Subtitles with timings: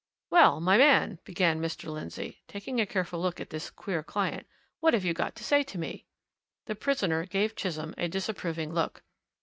[0.31, 1.87] "Well, my man!" began Mr.
[1.87, 4.47] Lindsey, taking a careful look at this queer client.
[4.79, 6.07] "What have you got to say to me?"
[6.65, 9.03] The prisoner gave Chisholm a disapproving look.